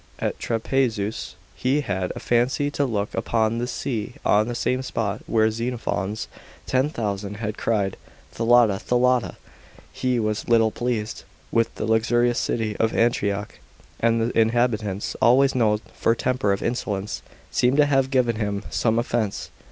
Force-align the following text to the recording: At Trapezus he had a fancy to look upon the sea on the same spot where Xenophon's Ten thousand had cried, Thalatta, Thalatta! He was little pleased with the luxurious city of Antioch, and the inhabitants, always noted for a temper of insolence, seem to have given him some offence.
At 0.17 0.39
Trapezus 0.39 1.35
he 1.55 1.81
had 1.81 2.11
a 2.15 2.19
fancy 2.19 2.71
to 2.71 2.85
look 2.85 3.13
upon 3.13 3.59
the 3.59 3.67
sea 3.67 4.15
on 4.25 4.47
the 4.47 4.55
same 4.55 4.81
spot 4.81 5.21
where 5.27 5.51
Xenophon's 5.51 6.27
Ten 6.65 6.89
thousand 6.89 7.35
had 7.35 7.55
cried, 7.55 7.97
Thalatta, 8.31 8.79
Thalatta! 8.79 9.35
He 9.93 10.19
was 10.19 10.49
little 10.49 10.71
pleased 10.71 11.23
with 11.51 11.75
the 11.75 11.85
luxurious 11.85 12.39
city 12.39 12.75
of 12.77 12.95
Antioch, 12.95 13.59
and 13.99 14.19
the 14.19 14.35
inhabitants, 14.35 15.13
always 15.21 15.53
noted 15.53 15.85
for 15.93 16.13
a 16.13 16.17
temper 16.17 16.51
of 16.51 16.63
insolence, 16.63 17.21
seem 17.51 17.75
to 17.75 17.85
have 17.85 18.09
given 18.09 18.37
him 18.37 18.63
some 18.71 18.97
offence. 18.97 19.51